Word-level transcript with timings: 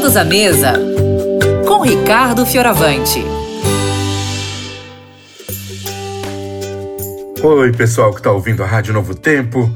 Todos 0.00 0.16
à 0.16 0.24
mesa 0.24 0.72
com 1.68 1.82
Ricardo 1.82 2.46
Fioravante. 2.46 3.22
Oi, 7.42 7.72
pessoal 7.72 8.10
que 8.10 8.20
está 8.20 8.32
ouvindo 8.32 8.62
a 8.62 8.66
Rádio 8.66 8.94
Novo 8.94 9.14
Tempo. 9.14 9.70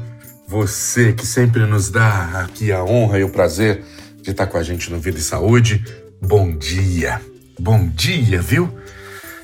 Você 0.47 1.13
que 1.13 1.27
sempre 1.27 1.67
nos 1.67 1.91
dá 1.91 2.41
aqui 2.43 2.71
a 2.71 2.83
honra 2.83 3.19
e 3.19 3.23
o 3.23 3.29
prazer 3.29 3.83
de 4.19 4.31
estar 4.31 4.47
com 4.47 4.57
a 4.57 4.63
gente 4.63 4.91
no 4.91 4.99
Vida 4.99 5.19
e 5.19 5.21
Saúde. 5.21 5.85
Bom 6.19 6.57
dia. 6.57 7.21
Bom 7.59 7.87
dia, 7.87 8.41
viu? 8.41 8.67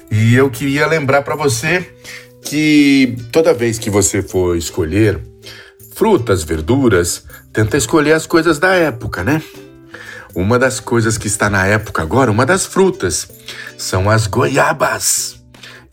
E 0.09 0.34
eu 0.34 0.50
queria 0.50 0.88
lembrar 0.88 1.21
para 1.21 1.36
você 1.36 1.88
que 2.41 3.18
toda 3.32 3.54
vez 3.54 3.77
que 3.77 3.91
você 3.91 4.23
for 4.23 4.57
escolher 4.57 5.21
frutas, 5.93 6.43
verduras, 6.43 7.23
tenta 7.54 7.77
escolher 7.77 8.13
as 8.13 8.25
coisas 8.25 8.57
da 8.57 8.73
época, 8.73 9.23
né? 9.23 9.43
Uma 10.33 10.57
das 10.57 10.79
coisas 10.79 11.17
que 11.17 11.27
está 11.27 11.49
na 11.49 11.65
época 11.65 12.01
agora, 12.01 12.31
uma 12.31 12.45
das 12.45 12.65
frutas, 12.65 13.27
são 13.77 14.09
as 14.09 14.27
goiabas. 14.27 15.43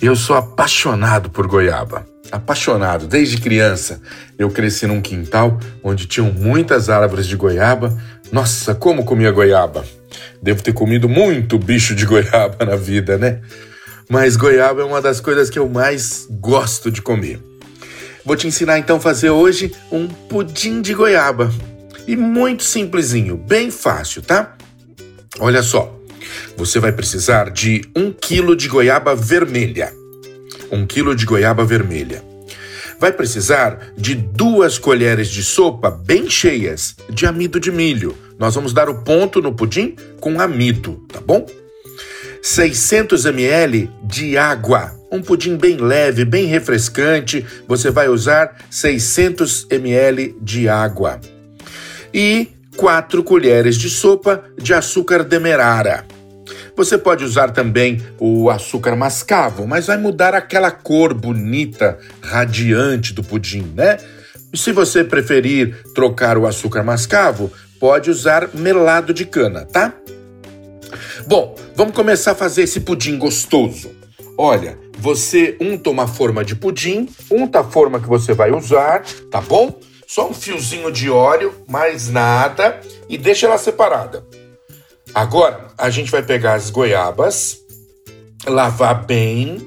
Eu 0.01 0.15
sou 0.15 0.37
apaixonado 0.37 1.29
por 1.29 1.47
goiaba. 1.49 2.07
Apaixonado. 2.31 3.09
Desde 3.09 3.39
criança, 3.39 4.01
eu 4.39 4.49
cresci 4.49 4.87
num 4.87 5.01
quintal 5.01 5.59
onde 5.83 6.07
tinham 6.07 6.33
muitas 6.33 6.89
árvores 6.89 7.27
de 7.27 7.37
goiaba. 7.37 7.97
Nossa, 8.31 8.75
como 8.75 9.05
comia 9.05 9.33
goiaba! 9.33 9.85
Devo 10.41 10.63
ter 10.63 10.73
comido 10.73 11.09
muito 11.09 11.59
bicho 11.59 11.95
de 11.95 12.07
goiaba 12.07 12.63
na 12.65 12.77
vida, 12.77 13.19
né? 13.19 13.41
Mas 14.09 14.37
goiaba 14.37 14.83
é 14.83 14.85
uma 14.85 15.03
das 15.03 15.21
coisas 15.21 15.51
que 15.51 15.59
eu 15.59 15.69
mais 15.69 16.29
gosto 16.31 16.91
de 16.91 17.03
comer. 17.03 17.43
Vou 18.25 18.37
te 18.37 18.47
ensinar 18.47 18.79
então 18.79 18.99
a 18.99 19.01
fazer 19.01 19.31
hoje 19.31 19.73
um 19.91 20.07
pudim 20.07 20.81
de 20.81 20.95
goiaba. 20.95 21.51
E 22.09 22.17
muito 22.17 22.65
simplesinho, 22.65 23.37
bem 23.37 23.71
fácil, 23.71 24.23
tá? 24.23 24.57
Olha 25.39 25.63
só, 25.63 25.95
você 26.57 26.81
vai 26.81 26.91
precisar 26.91 27.51
de 27.51 27.83
um 27.95 28.11
quilo 28.11 28.57
de 28.57 28.67
goiaba 28.67 29.15
vermelha. 29.15 29.93
Um 30.73 30.87
quilo 30.87 31.15
de 31.15 31.27
goiaba 31.27 31.67
vermelha. 31.67 32.25
Vai 32.99 33.13
precisar 33.13 33.93
de 33.95 34.15
duas 34.15 34.79
colheres 34.79 35.29
de 35.29 35.45
sopa 35.45 35.91
bem 35.91 36.31
cheias 36.31 36.97
de 37.11 37.27
amido 37.27 37.61
de 37.61 37.71
milho. 37.71 38.17
Nós 38.39 38.55
vamos 38.55 38.73
dar 38.73 38.89
o 38.89 39.03
ponto 39.03 39.43
no 39.43 39.55
pudim 39.55 39.95
com 40.19 40.41
amido, 40.41 41.05
tá 41.13 41.21
bom? 41.21 41.45
600 42.41 43.27
ml 43.27 43.91
de 44.03 44.39
água. 44.39 44.99
Um 45.13 45.21
pudim 45.21 45.59
bem 45.59 45.77
leve, 45.77 46.25
bem 46.25 46.47
refrescante. 46.47 47.45
Você 47.69 47.91
vai 47.91 48.09
usar 48.09 48.57
600 48.71 49.67
ml 49.71 50.35
de 50.41 50.71
água 50.71 51.21
e 52.13 52.49
4 52.77 53.23
colheres 53.23 53.77
de 53.77 53.91
sopa 53.91 54.45
de 54.57 54.73
açúcar 54.73 55.25
demerara. 55.25 56.05
Você 56.77 56.97
pode 56.97 57.25
usar 57.25 57.51
também 57.51 58.01
o 58.21 58.49
açúcar 58.49 58.95
mascavo, 58.95 59.67
mas 59.67 59.89
vai 59.89 59.97
mudar 59.97 60.35
aquela 60.35 60.71
cor 60.71 61.13
bonita, 61.13 61.99
radiante 62.23 63.13
do 63.13 63.23
pudim, 63.23 63.73
né? 63.75 63.99
Se 64.55 64.71
você 64.73 65.03
preferir 65.03 65.77
trocar 65.95 66.39
o 66.39 66.47
açúcar 66.47 66.85
mascavo, 66.85 67.51
pode 67.81 68.11
usar 68.11 68.49
melado 68.55 69.13
de 69.13 69.25
cana, 69.25 69.67
tá? 69.67 69.93
Bom, 71.27 71.57
vamos 71.75 71.95
começar 71.95 72.33
a 72.33 72.37
fazer 72.37 72.63
esse 72.63 72.81
pudim 72.81 73.19
gostoso. 73.19 73.91
Olha, 74.39 74.79
você 74.99 75.57
unta 75.61 75.91
uma 75.91 76.07
forma 76.07 76.45
de 76.45 76.55
pudim, 76.55 77.09
unta 77.31 77.61
a 77.61 77.65
forma 77.65 78.01
que 78.01 78.09
você 78.09 78.33
vai 78.33 78.53
usar, 78.53 79.03
tá 79.31 79.41
bom? 79.41 79.79
Só 80.09 80.27
um 80.27 80.33
fiozinho 80.33 80.91
de 80.91 81.11
óleo, 81.11 81.55
mais 81.69 82.09
nada, 82.09 82.81
e 83.11 83.19
deixa 83.19 83.45
ela 83.45 83.59
separada. 83.59 84.25
Agora, 85.15 85.67
a 85.77 85.91
gente 85.91 86.11
vai 86.11 86.23
pegar 86.23 86.55
as 86.55 86.71
goiabas, 86.71 87.59
lavar 88.47 89.05
bem, 89.05 89.59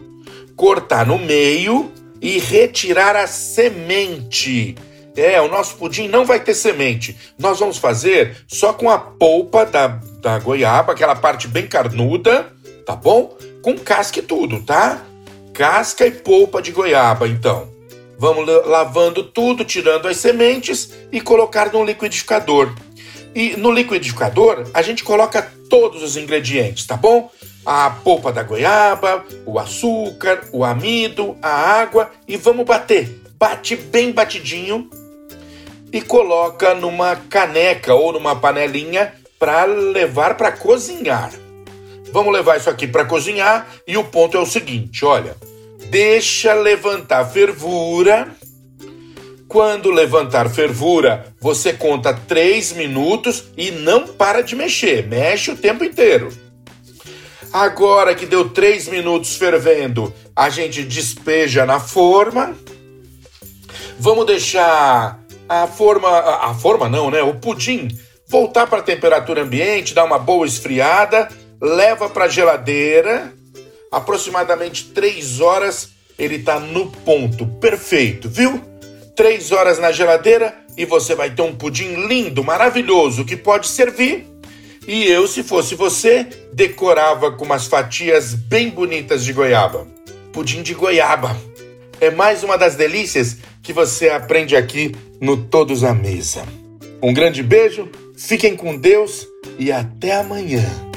cortar 0.56 1.06
no 1.06 1.20
meio 1.20 1.92
e 2.20 2.40
retirar 2.40 3.16
a 3.16 3.28
semente. 3.28 4.76
É, 5.16 5.40
o 5.40 5.48
nosso 5.48 5.76
pudim 5.76 6.08
não 6.08 6.26
vai 6.26 6.40
ter 6.40 6.56
semente. 6.56 7.16
Nós 7.38 7.60
vamos 7.60 7.78
fazer 7.78 8.38
só 8.48 8.74
com 8.74 8.90
a 8.90 8.98
polpa 8.98 9.64
da, 9.64 10.00
da 10.22 10.40
goiaba, 10.40 10.94
aquela 10.94 11.16
parte 11.16 11.48
bem 11.48 11.68
carnuda, 11.68 12.52
tá 12.84 12.96
bom? 12.96 13.38
Com 13.62 13.78
casca 13.78 14.18
e 14.18 14.24
tudo, 14.24 14.64
tá? 14.64 15.04
Casca 15.54 16.08
e 16.08 16.12
polpa 16.12 16.64
de 16.64 16.72
goiaba, 16.72 17.28
então. 17.28 17.70
Vamos 18.22 18.46
lavando 18.68 19.24
tudo, 19.24 19.66
tirando 19.66 20.08
as 20.08 20.18
sementes 20.18 20.94
e 21.12 21.20
colocar 21.20 21.74
no 21.74 21.84
liquidificador. 21.84 22.72
E 23.34 23.58
no 23.58 23.72
liquidificador 23.72 24.70
a 24.76 24.84
gente 24.84 25.04
coloca 25.04 25.52
todos 25.68 26.04
os 26.04 26.16
ingredientes, 26.16 26.86
tá 26.86 26.96
bom? 26.96 27.32
A 27.66 27.90
polpa 27.90 28.32
da 28.32 28.44
goiaba, 28.44 29.26
o 29.44 29.58
açúcar, 29.58 30.48
o 30.54 30.64
amido, 30.64 31.36
a 31.42 31.50
água 31.50 32.12
e 32.28 32.38
vamos 32.38 32.64
bater. 32.64 33.10
Bate 33.40 33.76
bem 33.76 34.12
batidinho 34.12 34.88
e 35.92 36.00
coloca 36.00 36.76
numa 36.76 37.16
caneca 37.16 37.96
ou 37.96 38.14
numa 38.14 38.36
panelinha 38.36 39.16
para 39.40 39.66
levar 39.66 40.38
para 40.38 40.52
cozinhar. 40.52 41.32
Vamos 42.14 42.32
levar 42.32 42.58
isso 42.58 42.70
aqui 42.70 42.86
para 42.86 43.04
cozinhar 43.04 43.68
e 43.88 43.98
o 43.98 44.04
ponto 44.04 44.38
é 44.38 44.40
o 44.40 44.46
seguinte, 44.46 45.04
olha, 45.04 45.36
deixa 45.92 46.54
levantar 46.54 47.26
fervura. 47.26 48.30
Quando 49.46 49.92
levantar 49.92 50.50
fervura, 50.50 51.26
você 51.42 51.74
conta 51.74 52.14
3 52.14 52.72
minutos 52.72 53.44
e 53.58 53.70
não 53.70 54.08
para 54.08 54.42
de 54.42 54.56
mexer, 54.56 55.06
mexe 55.06 55.52
o 55.52 55.58
tempo 55.58 55.84
inteiro. 55.84 56.32
Agora 57.52 58.16
que 58.16 58.26
deu 58.26 58.50
3 58.50 58.88
minutos 58.88 59.36
fervendo, 59.36 60.14
a 60.34 60.50
gente 60.50 60.82
despeja 60.84 61.66
na 61.66 61.82
forma. 61.82 62.56
Vamos 64.00 64.26
deixar 64.26 65.20
a 65.50 65.68
forma, 65.68 66.08
a 66.08 66.54
forma 66.54 66.88
não, 66.88 67.12
né? 67.12 67.22
O 67.22 67.34
pudim 67.34 67.90
voltar 68.26 68.66
para 68.68 68.80
a 68.80 68.84
temperatura 68.84 69.42
ambiente, 69.42 69.94
dar 69.94 70.06
uma 70.06 70.18
boa 70.18 70.48
esfriada, 70.48 71.28
leva 71.62 72.08
para 72.08 72.26
a 72.26 72.30
geladeira 72.30 73.34
aproximadamente 73.92 74.86
3 74.86 75.42
horas 75.42 75.90
ele 76.18 76.36
está 76.36 76.60
no 76.60 76.90
ponto 76.90 77.46
perfeito, 77.46 78.30
viu? 78.30 78.62
3 79.16 79.52
horas 79.52 79.80
na 79.80 79.92
geladeira 79.92 80.56
e 80.78 80.86
você 80.86 81.16
vai 81.16 81.30
ter 81.32 81.42
um 81.42 81.56
pudim 81.56 82.08
lindo, 82.08 82.44
maravilhoso 82.44 83.26
que 83.26 83.36
pode 83.36 83.68
servir. 83.68 84.28
E 84.88 85.06
eu, 85.06 85.28
se 85.28 85.44
fosse 85.44 85.76
você, 85.76 86.26
decorava 86.54 87.32
com 87.32 87.46
umas 87.46 87.68
fatias 87.68 88.34
bem 88.34 88.70
bonitas 88.70 89.24
de 89.24 89.34
goiaba. 89.34 89.88
Pudim 90.34 90.64
de 90.64 90.74
goiaba. 90.74 91.38
É 92.00 92.10
mais 92.10 92.44
uma 92.44 92.58
das 92.58 92.76
delícias 92.76 93.38
que 93.62 93.74
você 93.74 94.10
aprende 94.10 94.56
aqui 94.56 94.96
no 95.20 95.38
Todos 95.38 95.84
à 95.84 95.94
Mesa. 95.94 96.44
Um 97.02 97.14
grande 97.14 97.44
beijo, 97.44 97.90
fiquem 98.18 98.56
com 98.56 98.76
Deus 98.76 99.28
e 99.60 99.72
até 99.72 100.16
amanhã. 100.16 100.91